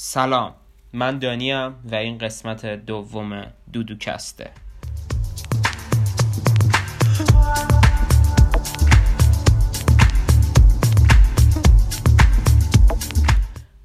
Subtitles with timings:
[0.00, 0.54] سلام
[0.92, 4.50] من دانیم و این قسمت دوم دودوکسته.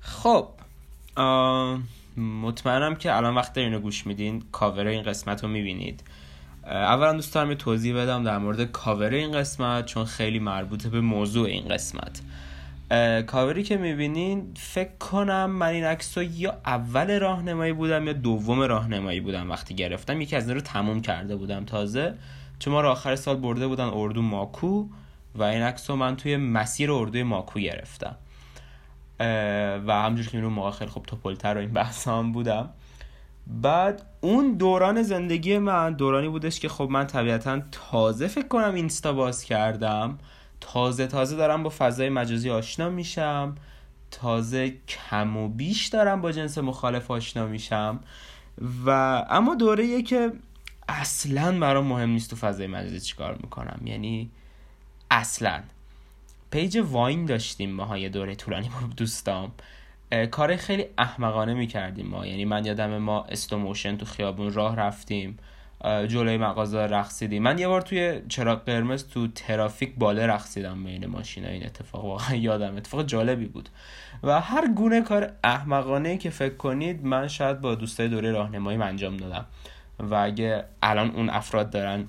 [0.01, 0.47] خب
[2.17, 6.03] مطمئنم که الان وقت اینو گوش میدین کاور این قسمت رو می‌بینید.
[6.65, 11.01] اولا دوست دارم یه توضیح بدم در مورد کاور این قسمت چون خیلی مربوطه به
[11.01, 12.21] موضوع این قسمت.
[13.27, 19.19] کاوری که می‌بینین فکر کنم من این عکس یا اول راهنمایی بودم یا دوم راهنمایی
[19.19, 20.21] بودم وقتی گرفتم.
[20.21, 22.13] یکی از این رو تموم کرده بودم تازه.
[22.59, 24.87] چون ما رو آخر سال برده بودن اردو ماکو
[25.35, 28.15] و این عکس رو من توی مسیر اردوی ماکو گرفتم.
[29.87, 32.69] و همجور که اون موقع خیلی خوب توپلتر رو این بحث هم بودم.
[33.47, 39.13] بعد اون دوران زندگی من دورانی بودش که خب من طبیعتا تازه فکر کنم اینستا
[39.13, 40.17] باز کردم.
[40.63, 43.55] تازه تازه دارم با فضای مجازی آشنا میشم.
[44.11, 47.99] تازه کم و بیش دارم با جنس مخالف آشنا میشم.
[48.85, 48.89] و
[49.29, 50.31] اون دوره که
[50.87, 53.79] اصلا برام مهم نیست تو فضای مجازی چیکار می‌کنم.
[53.85, 54.31] یعنی
[55.11, 55.63] اصلا.
[56.51, 59.51] page Vine داشتیم ما یه دوره طولانی با دوستام.
[60.31, 62.25] کار خیلی احمقانه می‌کردیم ما.
[62.25, 65.37] یعنی من یادم ما stop motion تو خیابون راه رفتیم.
[65.83, 71.47] جلوی مغازه رقصیدیم من یه بار توی چراغ قرمز تو ترافیک باله رقصیدم بین ماشینا.
[71.47, 73.69] این اتفاق واقعا یادم اتفاق جالبی بود.
[74.23, 79.17] و هر گونه کار احمقانه که فکر کنید من شاید با دوستای دوره راهنمایی انجام
[79.17, 79.45] دادم.
[79.99, 82.05] و اگه الان اون افراد دارن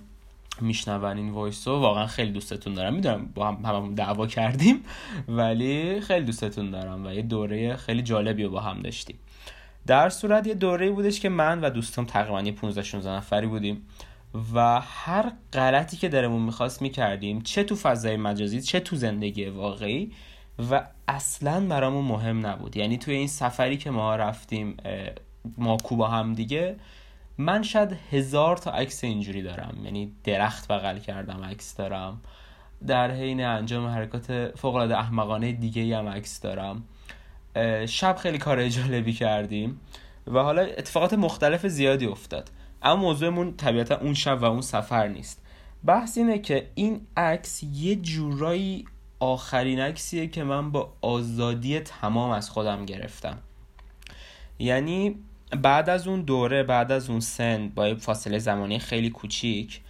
[0.61, 2.95] میشنون این وایس رو واقعا خیلی دوستتون دارم.
[2.95, 4.85] می‌دونم با هم هممون دعوا کردیم
[5.29, 9.19] ولی خیلی دوستتون دارم و یه دوره خیلی جالبی رو با هم داشتیم.
[9.87, 13.87] در صورت یه دوره بودش که من و دوستم تقریبا یه 15 16 نفری بودیم
[14.55, 20.13] و هر غلطی که درمون می‌خواست می‌کردیم چه تو فضای مجازی چه تو زندگی واقعی
[20.71, 22.77] و اصلا برامون مهم نبود.
[22.77, 24.77] یعنی توی این سفری که ما رفتیم
[25.59, 26.77] ماکو با هم دیگه
[27.39, 29.79] من شاید هزار تا عکس اینجوری دارم.
[29.85, 32.21] یعنی درخت بغل کردم عکس دارم.
[32.87, 36.85] در حین انجام حرکات فوق العاده احمقانه دیگه هم عکس دارم.
[37.89, 39.81] شب خیلی کار جالبی کردیم
[40.27, 42.51] و حالا اتفاقات مختلف زیادی افتاد.
[42.83, 45.43] اما موضوعمون طبیعتا اون شب و اون سفر نیست.
[45.85, 48.85] بحث اینه که این عکس یه جورایی
[49.21, 53.39] آخرین عکسیه که من با آزادی تمام از خودم گرفتم.
[54.59, 55.17] یعنی
[55.63, 59.81] بعد از اون دوره بعد از اون سن با فاصله زمانی خیلی کوچیک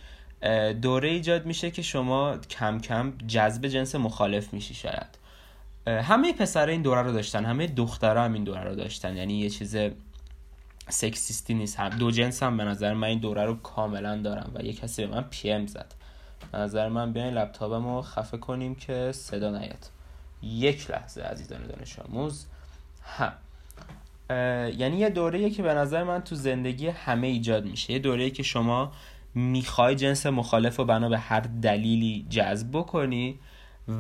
[0.82, 5.23] دوره ایجاد میشه که شما کم کم جذب جنس مخالف میشی شاید.
[5.87, 7.45] همه پسر این دوره رو داشتن.
[7.45, 9.17] همه دخترها هم این دوره رو داشتن.
[9.17, 9.77] یعنی یه چیز
[10.89, 11.81] سکسیستی نیست.
[11.81, 15.06] هم دو جنس هم به نظر من این دوره رو کاملا دارم و یه کسی
[15.06, 15.95] به من پی ام زد.
[16.53, 19.91] به نظر من بیاین لپتاپم رو خفه کنیم که صدا نیاد.
[20.43, 22.47] یک لحظه عزیزان دانش آموز.
[23.03, 23.33] هم
[24.78, 27.93] یعنی یه دوره که به نظر من تو زندگی همه ایجاد میشه.
[27.93, 28.93] یه دوره که شما
[29.34, 33.39] می‌خوای جنس مخالف رو بنا به هر دلیلی جذب بکنی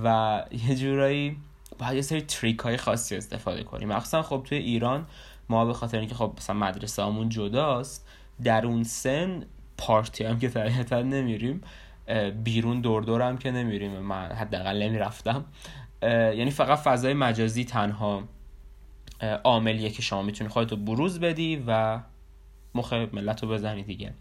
[0.04, 1.36] و یه جورایی
[1.78, 3.88] باید یه سری تریک های خاصی استفاده کنیم.
[3.88, 5.06] مخصوصا خب توی ایران
[5.48, 8.08] ما به خاطر اینکه خب مثلا مدرسه همون جداست
[8.44, 9.46] در اون سن
[9.78, 11.60] پارتی هم که طبیعتا نمیریم
[12.44, 13.90] بیرون دور هم که نمیریم.
[13.90, 15.44] من حداقل نمی‌رفتم.
[16.02, 18.22] یعنی فقط فضای مجازی تنها
[19.44, 22.00] عاملیه که شما می‌تونی خودتو بروز بدی و
[22.74, 24.14] مخ ملت رو بزنی دیگه.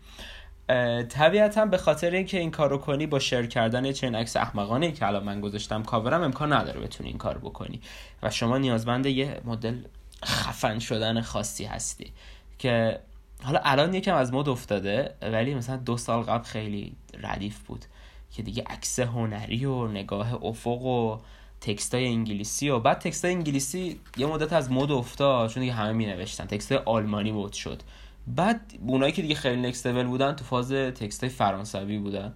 [1.10, 5.24] طبیعتا به خاطر اینکه این کارو کنی با شیر کردن چین عکس احمقانه که الان
[5.24, 7.82] من گذاشتم کاورم امکان نداره بتونی این کار بکنی.
[8.24, 9.78] و شما نیازمند یه مدل
[10.26, 12.12] خفن شدن خاصی هستی
[12.60, 13.00] که
[13.44, 17.86] حالا الان یکم از مد افتاده ولی مثلا دو سال قبل خیلی ردیف بود
[18.32, 21.18] که دیگه عکس هنری و نگاه افق و
[21.62, 26.06] تکستای انگلیسی و بعد تکستای انگلیسی یه مدت از مد افتاد چون دیگه همه می
[26.06, 27.82] نوشتن تکستای آلمانی بود شد.
[28.28, 32.34] بعد اونایی که دیگه خیلی نکست بودن تو فاز تکستای فرانسوی بودن.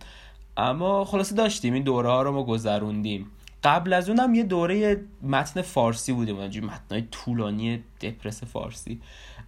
[0.57, 3.31] اما خلاصه داشتیم این دوره ها رو ما گذروندیم.
[3.63, 9.01] قبل از اونم یه دوره متن فارسی بودیم اونجوری متنای طولانی دپرس فارسی.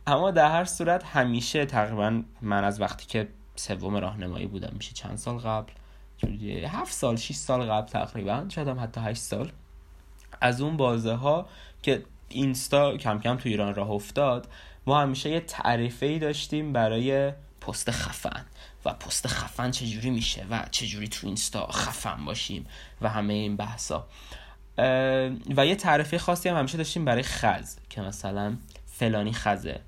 [0.08, 5.18] اما در هر صورت همیشه تقریبا من از وقتی که سوم راهنمایی بودم میشه چند
[5.18, 5.72] سال قبل؟
[6.68, 9.52] هفت سال 6 سال قبل تقریبا شاید هم حتی 8 سال.
[10.42, 11.46] از اون بازه ها
[11.82, 14.48] که اینستا کم کم تو ایران راه افتاد
[14.90, 17.32] ما همیشه یه تعریفه ای داشتیم برای
[17.62, 18.46] پست خفن.
[18.86, 22.66] و پست خفن چجوری میشه و چجوری تو اینستا خفن باشیم
[23.02, 24.08] و همه این بحثا.
[25.58, 29.80] و یه تعریفه خاصی هم همیشه داشتیم برای خز که مثلا فلانی خزه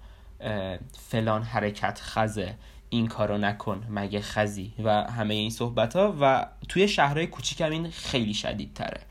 [1.09, 2.55] فلان حرکت خزه
[2.89, 7.71] این کارو نکن مگه خزی؟ و همه این صحبت ها و توی شهرهای کوچیک هم
[7.71, 9.01] این خیلی شدید تره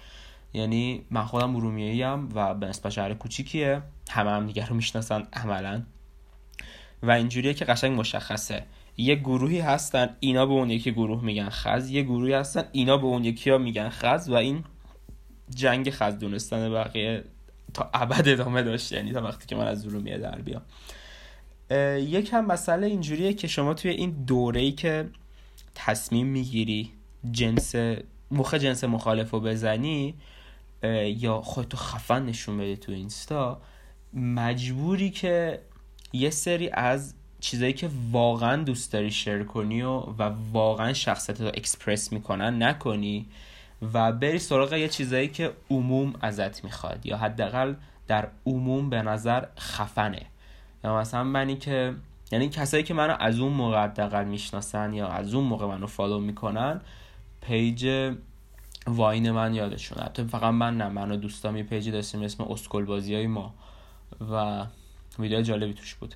[0.52, 3.82] یعنی من خودم ارومیایی هم و به نسبت شهر کوچیکیه.
[4.11, 5.83] همه هم دیگر رو می‌شناسن عملا.
[7.03, 8.67] و اینجوریه که قشنگ مشخصه.
[8.97, 11.91] یه گروهی هستن اینا به اون یکی گروه میگن خز.
[11.91, 14.29] یه گروهی هستن اینا به اون یکی ها میگن خز.
[14.29, 14.65] و این
[15.55, 17.25] جنگ خز دونستن بقیه
[17.75, 18.93] تا ابد ادامه داشت.
[18.93, 20.62] یعنی تا وقتی که من از ارومیه در بیام.
[22.11, 25.11] یکم مسئله اینجوریه که شما توی این دوره که
[25.75, 26.91] تصمیم می‌گیری
[27.31, 27.75] جنس
[28.31, 30.15] مخ جنس مخالف رو بزنی
[31.05, 33.61] یا خودتو خفن نشون بده تو اینستا
[34.15, 35.61] مجبوری که
[36.12, 41.47] یه سری از چیزایی که واقعا دوست داری شیر کنی و, و واقعا شخصیت رو
[41.47, 43.27] اکسپرس می‌کنن نکنی
[43.93, 47.75] و بری سراغ یه چیزایی که عموم ازت می‌خواد یا حداقل
[48.07, 50.27] در عموم به نظر خفنه.
[50.85, 51.95] یا مثلا منی که
[52.33, 56.20] یعنی کسایی که منو از اون موقع حداقل می‌شناسن یا از اون موقع منو follow
[56.21, 56.81] می‌کنن
[57.41, 58.12] page
[58.87, 62.85] Vine من یادشون حتی فقط من نه منو دوستام یه page ی داشتیم اسم اسکل
[62.85, 63.55] بازی های ما.
[64.31, 64.65] و
[65.19, 66.15] ویدیو جالبی توش بود.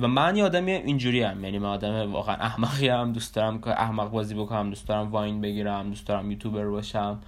[0.00, 3.70] و من یه آدمی اینجوری هم یعنی من آدم واقعا احمقی هم دوست دارم که
[3.70, 7.20] احمق بازی بکنم دوست دارم Vine بگیرم دوست دارم یوتیوبر باشم.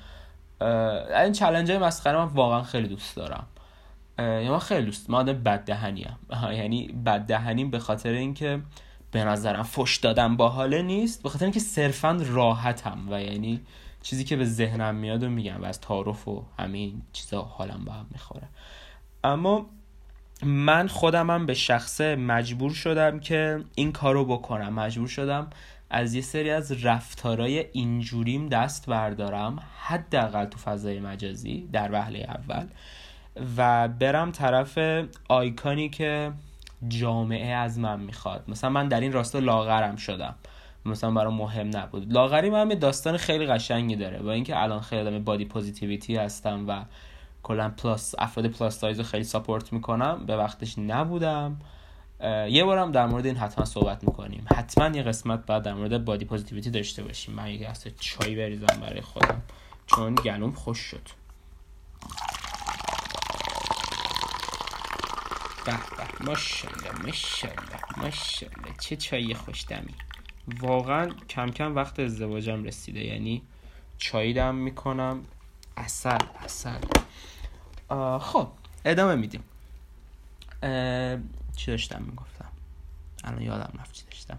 [1.22, 3.46] این چلنج های مسخره من واقعا خیلی دوست دارم.
[4.18, 6.52] یعنی من خیلی دوست من آدم بد دهنی هم.
[6.52, 8.62] یعنی بد دهنیم به خاطر اینکه
[9.10, 13.60] به نظرم فش دادم با حاله نیست به خاطر اینکه صرفا راحتم و یعنی
[14.02, 17.92] چیزی که به ذهنم میاد و میگم و از تعارف و همین چیزا حالم با
[17.92, 18.48] هم می‌خوره.
[19.24, 19.66] اما
[20.42, 24.72] من خودمم به شخصه مجبور شدم که این کارو بکنم.
[24.72, 25.50] مجبور شدم
[25.90, 32.66] از یه سری از رفتارای اینجوریم دست بردارم حداقل تو فضای مجازی در وهله اول.
[33.56, 34.78] و برم طرف
[35.28, 36.32] آیکانی که
[36.88, 38.44] جامعه از من می‌خواد.
[38.48, 40.34] مثلا من در این راستا لاغرم شدم.
[40.86, 42.12] مثلا برای مهم نبود.
[42.12, 44.18] لاغری من داستان خیلی قشنگی داره.
[44.18, 46.84] با اینکه الان خیلی آدم body positivity ی هستم و
[47.44, 50.26] کلا plus افراد plus size رو خیلی support می‌کنم.
[50.26, 51.60] به وقتش نبودم.
[52.48, 54.46] یه بارم در مورد این حتما صحبت می‌کنیم.
[54.56, 57.34] حتما یه قسمت بعد در مورد body positivity داشته باشیم.
[57.34, 59.42] من یه گسته چای بریزم برای خودم.
[59.86, 61.08] چون گلوم خوش شد.
[65.66, 68.74] به به ماشاءالله ماشاءالله ماشاءالله.
[68.80, 69.94] چه چایی خوش دمی.
[70.60, 73.00] واقعا کم کم وقت ازدواجم رسیده.
[73.04, 73.42] یعنی
[73.98, 75.24] چایی دم می‌کنم.
[75.76, 76.70] اصل اصل
[78.20, 78.48] خب
[78.84, 79.44] ادامه میدیم.
[81.56, 82.48] چی داشتم می‌گفتم؟
[83.24, 84.38] الان یادم رفت چی داشتم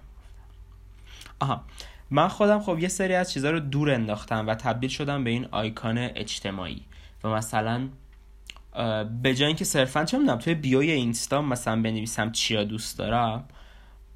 [1.40, 1.62] آها
[2.10, 5.48] من خودم خب یه سری از چیزها رو دور انداختم و تبدیل شدم به این
[5.52, 6.86] آیکان اجتماعی
[7.24, 7.90] و مثلا
[9.22, 13.44] به جای اینکه صرفا چه می‌دونم توی بیوی اینستا مثلا بنویسم چیا دوست دارم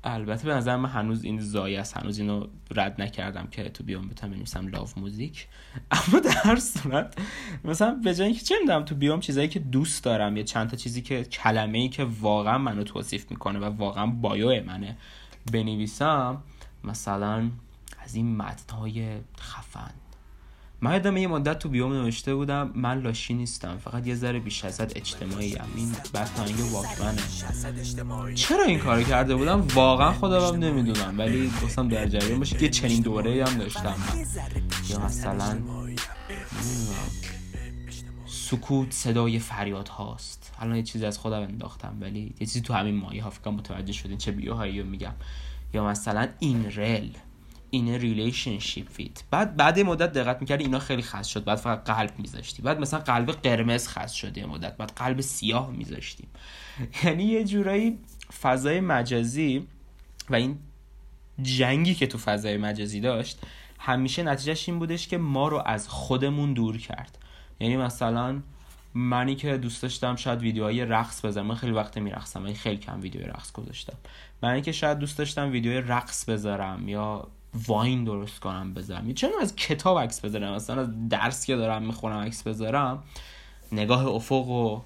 [0.04, 1.98] البته به نظر من هنوز این زایی است.
[1.98, 5.48] هنوز اینو رد نکردم که تو بیام بتونم بنویسم لاف موزیک
[5.92, 7.18] اما در صورت
[7.64, 10.78] مثلا به جای اینکه چه می‌دونم تو بیام چیزایی که دوست دارم یا چند تا
[10.78, 14.98] چیزی که کلمه ای که واقعا منو توصیف می‌کنه و واقعا بایو منه
[15.52, 16.44] بنویسم
[16.84, 17.50] مثلا
[18.04, 19.92] از این متنهای خفن.
[20.82, 24.66] من یادم یه مدت تو بیوم نوشته بودم من لاشی نیستم فقط یه ذره بیش
[24.66, 25.68] از اجتماعی ام.
[25.76, 27.22] این بطنگ واکمنه
[28.36, 33.02] چرا این کارو کرده بودم؟ واقعا خودم نمی‌دونم ولی گفتم در جریان باشه که چنین
[33.02, 33.96] دوره هم داشتم
[34.90, 35.58] یا مثلا
[38.26, 40.54] سکوت صدای فریاد هاست.
[40.60, 43.94] الان یه چیزی از خودم انداختم ولی یه چیزی تو همین مایه ها فکر متوجه
[43.94, 45.14] شدین چه بیوهایی رو میگم.
[45.74, 47.10] یا مثلا این رل
[47.72, 51.44] این relationship فیت بعد بعد مدت دقت می‌کردی اینا خیلی خاص شد.
[51.44, 52.62] بعد فقط قلب میذاشتی.
[52.62, 54.78] بعد مثلا قلب قرمز خاص شد یه مدت.
[54.78, 56.28] بعد قلب سیاه میذاشتیم
[57.04, 58.00] یعنی یه جورایی
[58.42, 59.68] فضای مجازی
[60.30, 60.60] و این
[61.42, 63.40] جنگی که تو فضای مجازی داشت
[63.80, 67.18] همیشه نتیجهش این بودش که ما رو از خودمون دور کرد.
[67.60, 68.42] یعنی مثلا
[68.94, 72.42] منی که دوست داشتم شاید ویدیوهای رقص بذارم من خیلی وقت میرقصم.
[72.42, 73.98] من خیلی کم ویدیو رقص گذاشتم.
[74.44, 79.14] منی که شاید دوست داشتم ویدیو رقص بذارم یا Vine درست کنم بذارم.
[79.14, 80.54] چون از کتاب عکس بذارم.
[80.54, 83.04] مثلا از درس که دارم می‌خونم عکس بذارم.
[83.72, 84.82] نگاه افق و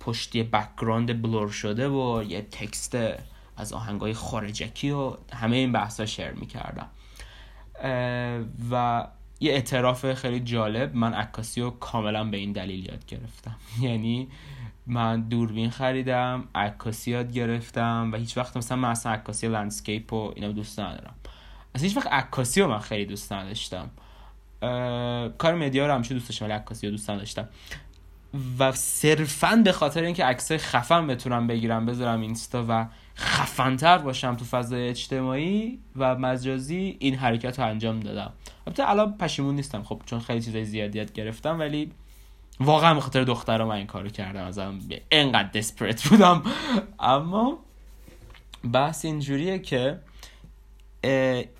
[0.00, 2.96] پشتی background blur شده و یه text
[3.56, 6.88] از آهنگای خارجکی و همه این بحثا share می‌کردم.
[8.70, 9.06] و
[9.40, 13.56] یه اعتراف خیلی جالب من عکاسی رو کاملا به این دلیل یاد گرفتم.
[13.80, 14.28] یعنی
[14.86, 20.32] من دوربین خریدم عکاسی یاد گرفتم و هیچ وقت مثلا من اصلا عکاسی landscape و
[20.36, 21.14] اینا دوست ندارم.
[21.74, 23.90] از هیچ وقت عکاسی رو من خیلی دوست نداشتم.
[25.38, 27.48] کار media رو همیشه دوست داشتم ولی عکاسی رو دوست نداشتم.
[28.58, 34.44] و صرفا به خاطر اینکه عکسای خفن بتونم بگیرم بذارم اینستا و خفنتر باشم تو
[34.44, 38.32] فضای اجتماعی و مجازی این حرکت رو انجام دادم.
[38.66, 41.92] البته الان پشیمون نیستم خب چون خیلی چیزای زیادی یاد گرفتم ولی
[42.60, 44.44] واقعا به خاطر دخترم من این کارو کردم.
[44.44, 44.78] ازم
[45.10, 46.42] انقدر دسپریت بودم.
[47.00, 47.58] اما
[48.72, 50.00] بحث اینجوریه که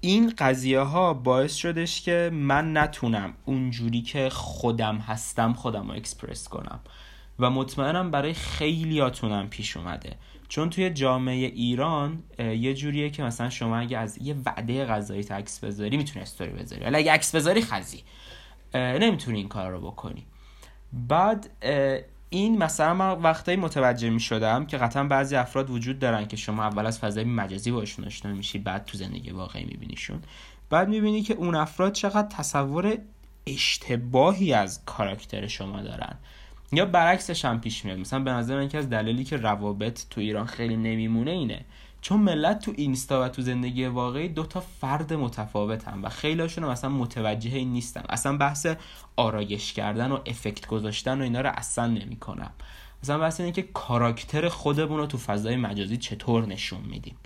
[0.01, 6.49] این قضیه ها باعث شدش که من نتونم اونجوری که خودم هستم خودم رو اکسپرس
[6.49, 6.81] کنم.
[7.39, 10.17] و مطمئنم برای خیلیاتونم پیش اومده.
[10.49, 15.65] چون توی جامعه ایران یه جوریه که مثلا شما اگه از یه وعده غذایی عکس
[15.65, 16.85] بذاری می‌تونی استوری بذاری.
[16.85, 18.03] ولی اگه عکس بذاری خزی.
[18.75, 20.27] نمی‌تونی این کار رو بکنی.
[20.93, 21.51] بعد
[22.35, 26.65] این مثلا من وقتایی متوجه می شدم که قطعا بعضی افراد وجود دارن که شما
[26.65, 30.23] اول از فضای مجازی باشون آشنا میشی بعد تو زندگی واقعی میبینیشون.
[30.71, 32.99] بعد می‌بینی که اون افراد چقدر تصور
[33.47, 36.15] اشتباهی از کاراکتر شما دارن.
[36.73, 37.99] یا برعکسش هم پیش میاد.
[37.99, 41.65] مثلا به نظر من که از دلیلی که روابط تو ایران خیلی نمیمونه اینه.
[42.05, 46.65] چون ملت تو اینستا و تو زندگی واقعی دو تا فرد متفاوت هم و خیلیشون
[46.65, 48.67] مثلا متوجه این نیستم اصلا بحث
[49.17, 52.51] آرایش کردن و افکت گذاشتن و اینا رو اصلا نمی‌کنم.
[53.03, 57.17] مثلا بحث اینه که کاراکتر خودمون رو تو فضای مجازی چطور نشون میدیم.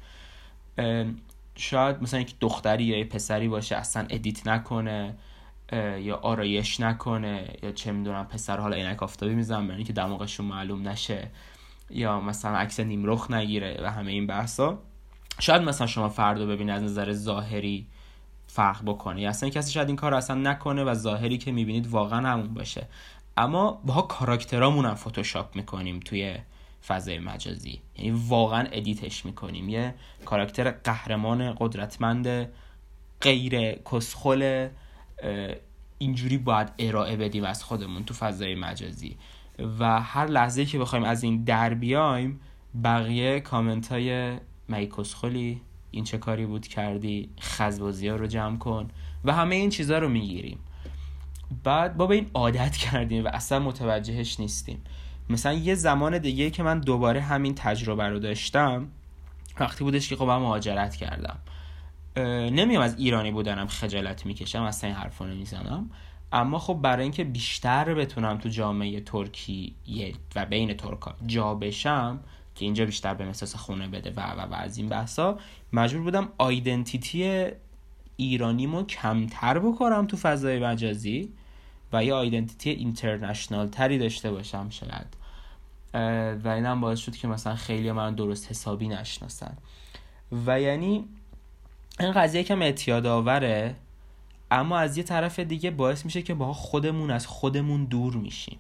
[1.57, 5.15] شاید مثلا یک دختری یا یک پسری باشه اصلا ادیت نکنه
[6.01, 10.89] یا آرایش نکنه یا چه می‌دونم پسر حالا عینک آفتابی می‌زنن برای اینکه دماغشون معلوم
[10.89, 11.31] نشه.
[11.90, 14.78] یا مثلا عکس نیمرخ نگیره و همه این بحثا.
[15.40, 17.87] شاید مثلا شما فردا ببینید از نظر ظاهری
[18.47, 22.28] فرق بکنه یا اصلا کسی شاید این کار اصلا نکنه و ظاهری که می‌بینید واقعا
[22.28, 22.87] همون باشه.
[23.37, 26.37] اما با کاراکترامون هم فتوشاپ می‌کنیم توی
[26.87, 27.80] فضای مجازی.
[27.97, 29.68] یعنی واقعا edit ش می‌کنیم.
[29.68, 32.49] یه کاراکتر قهرمان قدرتمند
[33.21, 34.68] غیر کسخل
[35.99, 39.16] اینجوری باید ارائه بدیم از خودمون تو فضای مجازی.
[39.79, 42.41] و هر لحظه که بخوایم از این در بیایم
[42.85, 44.38] بقیه کامنت های
[44.69, 45.61] میکسخلی
[45.91, 48.88] این چه کاری بود کردی خزبازی ها رو جمع کن
[49.25, 50.59] و همه این چیزها رو می‌گیریم.
[51.65, 54.85] بعد با به این عادت کردیم و اصلا متوجهش نیستیم.
[55.31, 58.88] مثلا یه زمان دیگه که من دوباره همین تجربه رو داشتم
[59.61, 61.38] وقتی بودش که خب من مهاجرت کردم.
[62.50, 65.91] نمیام از ایرانی بودنم خجالت می‌کشم اصلا این حرفا نمی‌زنم.
[66.33, 69.75] اما خب برای اینکه بیشتر بتونم تو جامعه ترکی
[70.37, 72.21] و بین ترکا جا بشم
[72.55, 75.39] که اینجا بیشتر به احساس خونه بده و و و از این بحثا
[75.73, 77.47] مجبور بودم آیدنتیتی
[78.17, 81.33] ایرانیمو کمتر بکنم تو فضای مجازی
[81.93, 85.07] و یه آیدنتیتی اینترنشنال تری داشته باشم شاید.
[86.45, 89.57] و اینم باعث شد که مثلا خیلی من درست حسابی نشناسن.
[90.47, 91.05] و یعنی
[92.01, 93.77] این قضیه کم اعتیاد آوره
[94.50, 98.59] اما از یه طرف دیگه باعث میشه که با خودمون از خودمون دور میشیم.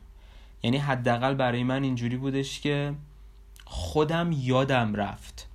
[0.62, 2.94] یعنی حداقل برای من اینجوری بودش که
[3.64, 5.48] خودم یادم رفت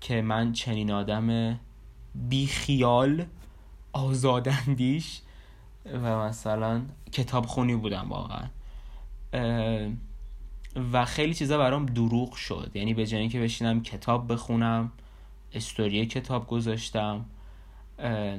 [0.00, 1.58] که من چنین آدم
[2.14, 3.24] بیخیال
[3.92, 5.20] آزاداندیش
[5.92, 8.48] و مثلا کتاب خونی بودم واقعا.
[10.92, 12.70] و خیلی چیزا برام دروغ شد.
[12.74, 14.92] یعنی به جای اینکه بشینم کتاب بخونم
[15.52, 17.24] استوری کتاب گذاشتم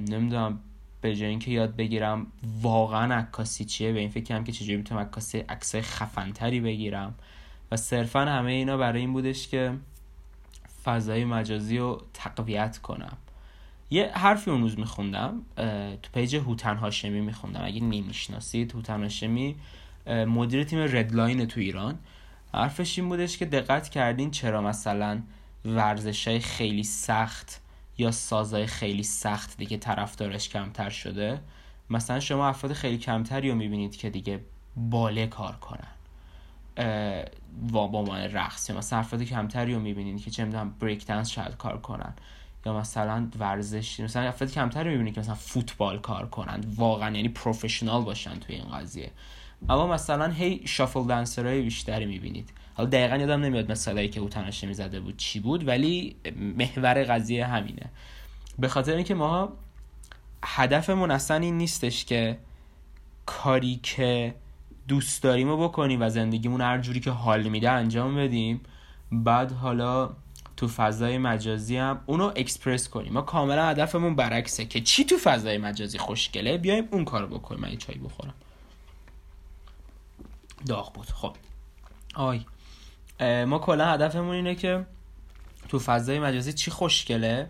[0.09, 0.59] نمی‌دونم
[1.07, 2.27] به جای اینکه یاد بگیرم
[2.61, 7.15] واقعا عکاسی چیه به این فکرم که چجوری می‌تونم عکاسی عکسای خفنتری بگیرم.
[7.71, 9.73] و صرفا همه اینا برای این بودش که
[10.83, 13.17] فضای مجازی رو تقویت کنم.
[13.89, 15.41] یه حرفی اون روز میخوندم
[16.01, 17.61] تو page هوتن هاشمی میخوندم.
[17.63, 19.55] اگه نمی‌شناسید هوتن هاشمی
[20.07, 21.99] مدیر تیم ردلاین تو ایران.
[22.53, 25.21] حرفش این بودش که دقت کردین چرا مثلا
[25.65, 27.61] ورزش های خیلی سخت
[27.97, 31.41] یا سازای خیلی سخت دیگه طرفدارش کمتر شده
[31.89, 34.39] مثلا شما افراد خیلی کمتری رو می‌بینید که دیگه
[34.75, 35.87] باله کار کنن
[37.71, 38.69] با عنوان رقص.
[38.69, 42.13] یا مثلا افراد کمتری رو می‌بینید که چه می‌دونم بریک دنس شاید کار کنن.
[42.65, 46.63] یا مثلا ورزش مثلا افراد کمتری می‌بینید که مثلا فوتبال کار کنن.
[46.75, 49.11] واقعا یعنی پروفشنال باشن توی این قضیه.
[49.69, 52.49] اما مثلا هی شافل دنسرهای بیشتری می‌بینید.
[52.77, 57.45] حالا دقیقا یادم نمیاد مثالایی که او تنشه می‌زده بود چی بود ولی محور قضیه
[57.45, 57.89] همینه.
[58.59, 59.53] به خاطر اینکه ما
[60.43, 62.37] هدفمون اصلا این نیستش که
[63.25, 64.35] کاری که
[64.87, 68.61] دوست داریم رو بکنیم و زندگیمون هر جوری که حال میده انجام بدیم
[69.11, 70.09] بعد حالا
[70.57, 73.13] تو فضای مجازی هم اونو اکسپرس کنیم.
[73.13, 77.61] ما کاملا هدفمون برعکسه که چی تو فضای مجازی خوشگله بیایم اون کارو بکنیم.
[77.61, 78.33] من چای بخورم.
[80.67, 81.05] داغ بود.
[81.05, 81.35] خب.
[82.15, 82.45] آی.
[83.21, 84.85] ما کلا هدفمون اینه که
[85.69, 87.49] تو فضای مجازی چی خوشگله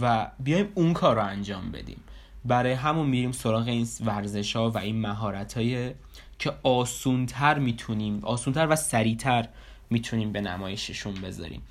[0.00, 2.00] و بیایم اون کار رو انجام بدیم.
[2.44, 5.94] برای همون میریم سراغ این ورزش ها و این مهارت های
[6.38, 9.48] که آسونتر می‌تونیم آسونتر و سریعتر
[9.90, 11.62] می‌تونیم به نمایششون بذاریم.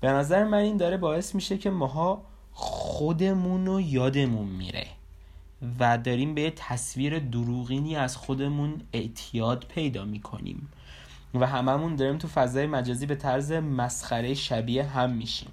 [0.00, 2.22] به نظر من این داره باعث میشه که ماها
[2.52, 4.86] خودمون رو یادمون میره
[5.78, 10.68] و داریم به تصویر دروغینی از خودمون اعتیاد پیدا می‌کنیم.
[11.34, 15.50] و هممون داریم تو فضای مجازی به طرز مسخره شبیه هم میشیم.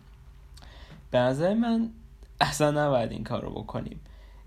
[1.12, 1.90] به نظر من
[2.42, 4.00] اصلا نباید این کار رو بکنیم.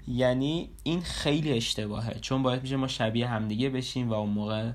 [0.08, 2.20] یعنی این خیلی اشتباهه.
[2.20, 4.70] چون باید میشه ما شبیه همدیگه بشیم و اون موقع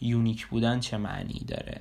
[0.00, 1.80] یونیک بودن چه معنی داره.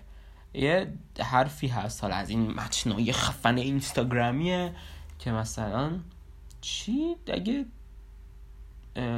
[0.53, 2.01] یه حرفی هست.
[2.01, 4.75] حالا از این متنای خفن اینستاگرامیه
[5.20, 6.00] که مثلا
[6.62, 7.65] چی؟ اگه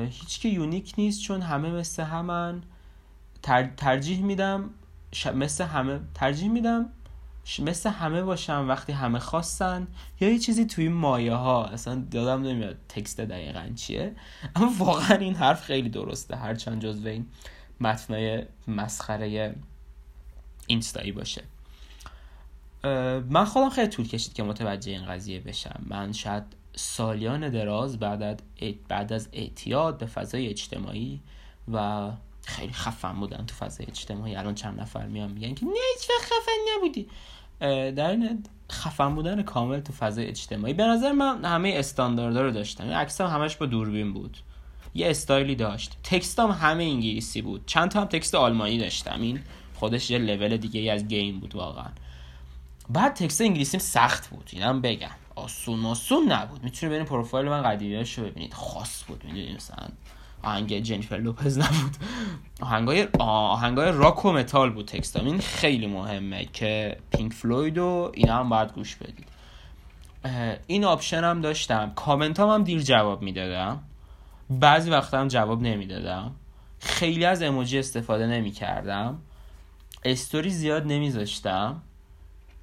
[0.10, 2.64] هیچ که یونیک نیست چون همه مثل همن.
[3.78, 4.70] ترجیح میدم
[5.36, 6.90] مثل همه ترجیح میدم
[7.60, 9.88] مثل همه باشم وقتی همه خواستن
[10.20, 14.16] یا یه چیزی توی مایه ها اصلا دادم نمیاد تکست دقیقا چیه.
[14.56, 16.36] اما واقعا این حرف خیلی درسته.
[16.36, 17.26] هرچند جزو این
[17.82, 19.56] متنای مسخره
[20.68, 21.44] اینستایی باشه.
[23.30, 25.82] من خودم خیلی طول کشید که متوجه این قضیه بشم.
[25.86, 26.44] من شاید
[26.76, 28.42] سالیان دراز بعد,
[28.88, 31.22] بعد از اعتیاد به فضای اجتماعی
[31.74, 32.10] و
[32.48, 34.36] خیلی خفن بودن تو فضای اجتماعی.
[34.36, 37.08] الان چند نفر میان میگن که نه هیچ خفن نبودی.
[37.92, 40.74] در این خفن بودن کامل تو فضای اجتماعی.
[40.74, 44.38] به نظر من همه استانداردها رو داشتم عکسم همش با دوربین بود.
[44.96, 45.98] یه استایلی داشت.
[46.04, 47.66] تکستام همه انگلیسی بود.
[47.66, 49.40] چند تا هم تکست آلمانی داشتم این
[49.76, 51.90] خودش یه لول دیگه از گیم بود واقعا.
[52.90, 54.50] بعد text انگلیسیم سخت بود.
[54.54, 55.10] اینم بگم.
[55.36, 56.64] آسون آسون نبود.
[56.64, 58.54] می‌تونی برین پروفایل من قدیمیش رو ببینید.
[58.54, 59.24] خاص بود.
[59.26, 59.88] می‌دونید مثلا
[60.48, 61.98] آهنگ جنیفر لوپز نبود.
[62.62, 68.38] آهنگای آهنگای راک و متال بود text این خیلی مهمه که پینک فلوید و اینا
[68.38, 69.28] هم باید گوش بدید.
[70.68, 71.92] این option هم داشتم.
[71.96, 73.80] کامنت هم, هم دیر جواب می‌دادم.
[74.50, 76.32] بعضی وقتا هم جواب نمی‌دادم.
[76.80, 79.18] خیلی از emoji استفاده نمی کردم
[80.04, 81.82] استوری زیاد نمیذاشتم.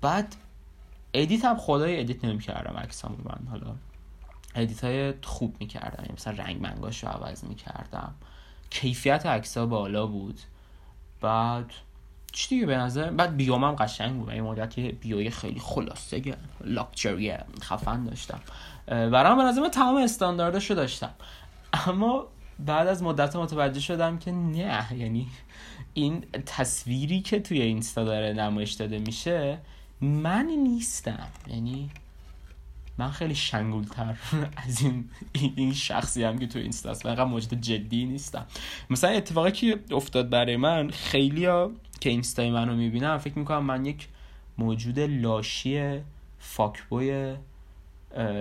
[0.01, 0.37] بعد
[1.15, 3.75] edit هم خدای edit نمی کردم عکسام من حالا.
[4.55, 6.03] edit های خوب می‌کردم.
[6.03, 8.15] یعنی مثلا رنگ منگاش رو عوض می‌کردم.
[8.71, 10.41] کیفیت عکس بالا بود.
[11.21, 11.71] بعد
[12.33, 14.31] چی دیگه به نظر بعد bio م هم قشنگ بود.
[14.31, 17.33] این مدت bio ی خیلی خلاصه لاکچری
[17.63, 18.41] خفن داشتم.
[18.87, 21.15] برام به نظر تمام استاندارداشو داشتم.
[21.73, 22.27] اما
[22.59, 24.87] بعد از مدت متوجه شدم که نه.
[24.93, 25.29] یعنی
[25.95, 29.59] این تصویری که توی اینستا داره نمایش داده میشه
[30.01, 31.29] من نیستم.
[31.47, 31.91] یعنی
[32.99, 34.17] من خیلی شنگولتر
[34.67, 38.47] از این این شخصی هم که تو اینستاست من اینقدر موجود جدی نیستم.
[38.91, 43.87] مثلا اتفاقی که افتاد برای من خیلی ها که اینستای منو می‌بینم فکر می‌کنم من
[43.87, 44.09] یک
[44.59, 46.01] موجود لاشی
[46.39, 47.37] فاکبوی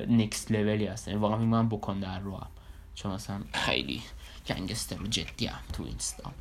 [0.08, 1.12] نیکست لولی هستم.
[1.12, 2.48] یعنی واقعا من بکن در رو هم.
[2.96, 4.02] چون مثلا خیلی
[4.48, 6.32] گنگستر جدی هم تو اینستا.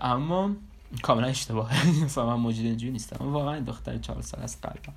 [0.00, 0.50] اما
[1.02, 3.16] کاملا اشتباهه مثلا من موجود اینجوری نیستم.
[3.32, 4.94] واقعا دختر چهار سال از قلبم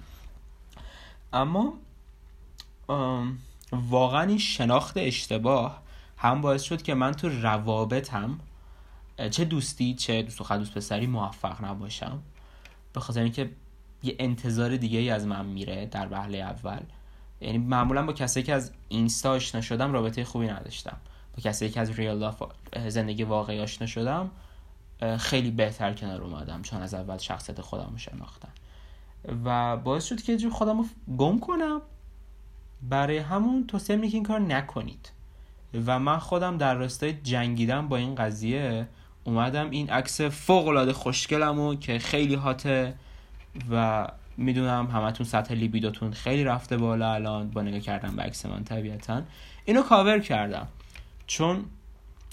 [1.34, 1.74] اما
[3.72, 5.82] واقعا این شناخت اشتباه
[6.18, 8.40] هم باعث شد که من تو روابطم
[9.32, 12.20] چه دوستی چه دوست و دوست پسری موفق نباشم.
[12.94, 13.52] به خاطر اینکه
[14.04, 16.80] یه انتظار دیگه ای از من میره در وهله اول.
[17.42, 20.98] یعنی معمولا با کسایی که از اینستا آشنا شدم رابطه خوبی نداشتم.
[21.36, 22.36] با کسایی که از ریال
[22.88, 24.32] زندگی واقعی آشنا شدم
[25.18, 28.52] خیلی بهتر کنار اومدم چون از اول شخصیت خودم رو شناختم.
[29.46, 30.86] و باعث شد که خودم رو
[31.18, 31.82] گم کنم.
[32.82, 35.12] برای همون توصیه می‌کنم این کار نکنید.
[35.86, 38.88] و من خودم در راستای جنگیدم با این قضیه
[39.24, 39.70] اومدم.
[39.70, 42.94] این عکس فوق العاده خوشگلمو که خیلی هاته
[43.72, 47.50] و می‌دونم همتون سطح لیبیدوتون خیلی رفته بالا الان.
[47.50, 49.22] با نگاه کردم به عکس من طبیعتا.
[49.66, 50.68] اینو کاور کردم.
[51.28, 51.66] چون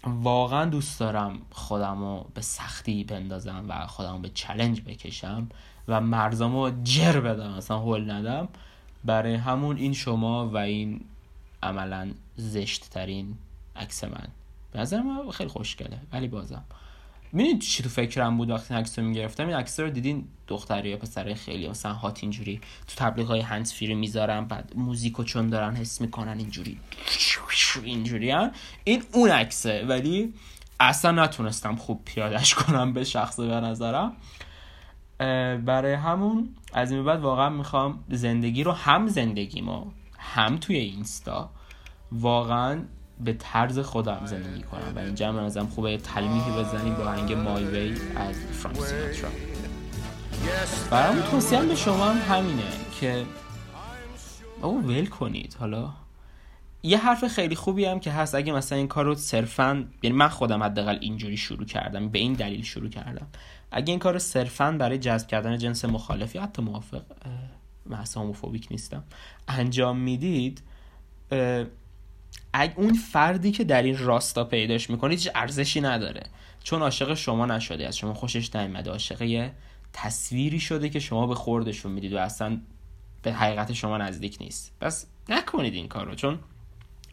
[0.06, 5.48] واقعا دوست دارم خودمو به سختی بندازم و خودمو به چلنج بکشم
[5.88, 7.50] و مرزامو جر بدم.
[7.50, 8.48] اصلا هول ندم.
[9.04, 11.00] برای همون این شما و این
[11.62, 13.34] عملا زشت ترین
[13.76, 14.28] عکس من.
[14.72, 16.64] به نظر من خیلی خوشگله ولی بازم.
[17.32, 20.96] می‌دونید چی تو فکرم بود وقتی عکس رو می‌گرفتم؟ این عکس رو دیدین دختری یا
[20.96, 25.76] پسره خیلی مثلا هات اینجوری تو تبلیغ های هنس فری می‌ذارن بعد موزیکو چون دارن
[25.76, 26.78] حس می‌کنن اینجوری
[27.84, 28.52] اینجوری هن.
[28.84, 30.34] این اون عکسه ولی
[30.80, 34.16] اصلا نتونستم خوب پیادش کنم به شخص به نظرم.
[35.18, 39.84] برای همون از این بعد واقعا می‌خوام زندگی رو هم زندگیمو
[40.18, 41.50] هم توی اینستا
[42.12, 42.82] واقعا
[43.20, 47.64] به طرز خودم زندگی کنم و اینجا من ازم خوبه تلمیحی بزنیم با هنگ مای
[47.64, 49.30] وی از فرانک سیناترا.
[50.90, 52.62] برام توصیه به شما هم همینه
[53.00, 53.24] که
[54.62, 55.90] او ول کنید حالا
[56.82, 60.28] یه حرف خیلی خوبی هم که هست اگه مثلا این کار رو صرفا یعنی من
[60.28, 63.26] خودم حداقل اینجوری شروع کردم به این دلیل شروع کردم.
[63.76, 67.02] اگه این کار صرفا برای جذب کردن جنس مخالف یا حتی موافق
[67.86, 68.32] من اصلا
[68.70, 69.04] نیستم
[69.48, 70.62] انجام می‌دید
[72.52, 76.22] اگه اون فردی که در این راستا پیداش می‌کنید هیچ ارزشی نداره.
[76.62, 79.52] چون عاشق شما نشده از شما خوشش نیومده عاشق یه
[79.92, 82.60] تصویری شده که شما به خوردشون می‌دید و اصلا
[83.22, 84.72] به حقیقت شما نزدیک نیست.
[84.80, 86.38] پس نکنید این کار رو چون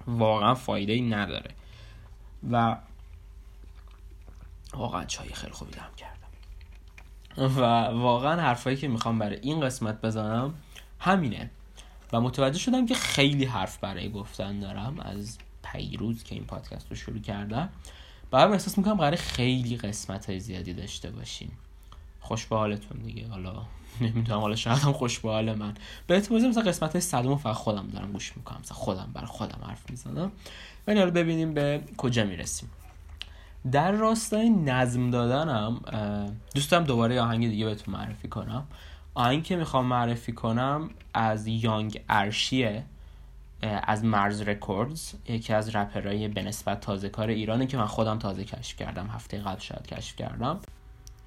[0.08, 1.52] واقعا فایده ای نداره.
[2.52, 2.78] و
[4.74, 6.20] واقعا چای خیلی خوبی دم کردم
[7.38, 10.54] و واقعا حرفایی که می‌خوام برای این قسمت بزنم
[11.00, 11.50] همینه.
[12.13, 16.96] و متوجه شدم که خیلی حرف برای گفتن دارم از پیروز که این پادکست رو
[16.96, 17.70] شروع کردم.
[18.32, 21.52] برام احساس می‌کنم قرار خیلی قسمت های زیادی داشته باشیم.
[22.20, 23.28] خوش به حالتون دیگه.
[23.28, 23.62] حالا
[24.02, 25.74] نمی‌دونم حالا شاید هم خوش به حال من.
[26.08, 28.60] به اعتبار مثلا قسمت های صدوم فقط خودم دارم گوش می‌کنم.
[28.60, 30.32] مثلا خودم بر خودم حرف می‌زنم.
[30.88, 32.70] ولی حالا ببینیم به کجا می‌رسیم.
[33.71, 35.82] در راستای نظم دادنم
[36.56, 38.67] دوستم دوباره آهنگ دیگه بهتون معرفی کنم.
[39.13, 42.84] آهنگ که می‌خوام معرفی کنم از یانگ ارشیه
[43.62, 48.43] از مرز رکوردز یکی از رپرهای به نسبت تازه کار ایرانه که من خودم تازه
[48.43, 50.60] کشف کردم هفته قبل شاید کشف کردم.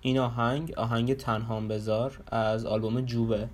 [0.01, 3.49] این آهنگ آهنگ تنهام بذار از آلبوم جوبه.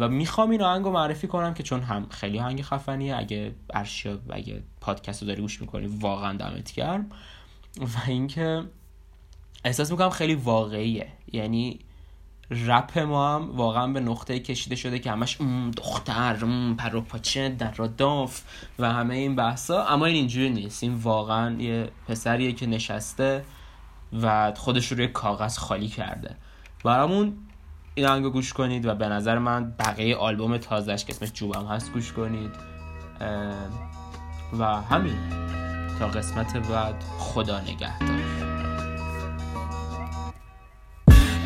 [0.00, 4.18] و می‌خوام این آهنگ رو معرفی کنم که چون هم خیلی آهنگ خفنیه اگه ارشیا
[4.30, 7.10] اگه پادکست رو داری گوش می‌کنی واقعا دمت گرم.
[7.80, 8.64] و اینکه
[9.64, 11.08] احساس می‌کنم خیلی واقعیه.
[11.32, 11.78] یعنی
[12.50, 15.38] رپ ما هم واقعا به نقطه کشیده شده که همش
[15.76, 16.36] دختر
[16.78, 18.42] پروپاچه در داف
[18.78, 19.86] و همه این بحثا.
[19.86, 20.82] اما این اینجوری نیست.
[20.82, 23.44] این واقعا یه پسریه که نشسته
[24.22, 26.36] و خودش رو روی کاغذ خالی کرده.
[26.84, 27.36] برامون
[27.94, 31.92] این آهنگو گوش کنید و به نظر من بقیه آلبوم تازهش که اسمش جوبم هست
[31.92, 32.50] گوش کنید.
[34.58, 35.16] و همین.
[35.98, 38.42] تا قسمت بعد خدا نگهدار.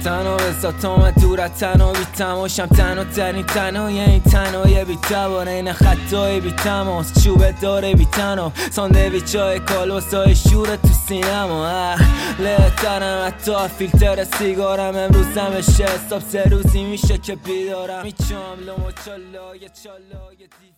[0.07, 5.51] تنها بسا تا من دور تنها بی تماشم تنها ترین تنهای این تنهای بی توانه
[5.51, 9.61] این خطای بی تماس چوبه داره بی تنها ساندویچ های
[10.13, 11.95] های شور تو سینما
[12.39, 14.97] لهترم حتی فیلتر سیگارم.
[14.97, 18.05] امروز همشه حساب سه روزی میشه که بیدارم.
[18.67, 20.76] لومو چالای چالای دیوانم